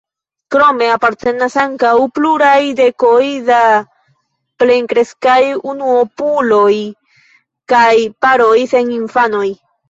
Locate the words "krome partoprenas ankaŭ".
0.53-1.91